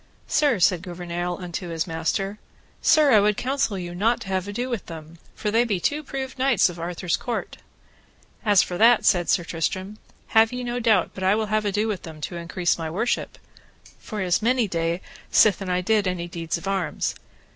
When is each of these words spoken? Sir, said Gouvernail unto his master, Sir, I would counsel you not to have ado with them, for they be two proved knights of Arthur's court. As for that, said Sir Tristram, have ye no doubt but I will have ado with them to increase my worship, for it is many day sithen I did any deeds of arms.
Sir, 0.25 0.57
said 0.57 0.81
Gouvernail 0.81 1.37
unto 1.39 1.69
his 1.69 1.85
master, 1.85 2.39
Sir, 2.81 3.11
I 3.11 3.19
would 3.19 3.37
counsel 3.37 3.77
you 3.77 3.93
not 3.93 4.19
to 4.21 4.29
have 4.29 4.47
ado 4.47 4.67
with 4.67 4.87
them, 4.87 5.19
for 5.35 5.51
they 5.51 5.63
be 5.63 5.79
two 5.79 6.03
proved 6.03 6.39
knights 6.39 6.69
of 6.69 6.79
Arthur's 6.79 7.15
court. 7.15 7.57
As 8.43 8.63
for 8.63 8.79
that, 8.79 9.05
said 9.05 9.29
Sir 9.29 9.43
Tristram, 9.43 9.99
have 10.29 10.51
ye 10.51 10.63
no 10.63 10.79
doubt 10.79 11.11
but 11.13 11.23
I 11.23 11.35
will 11.35 11.53
have 11.53 11.65
ado 11.65 11.87
with 11.87 12.01
them 12.01 12.19
to 12.21 12.35
increase 12.35 12.79
my 12.79 12.89
worship, 12.89 13.37
for 13.99 14.23
it 14.23 14.25
is 14.25 14.41
many 14.41 14.67
day 14.67 15.01
sithen 15.31 15.69
I 15.69 15.81
did 15.81 16.07
any 16.07 16.27
deeds 16.27 16.57
of 16.57 16.67
arms. 16.67 17.13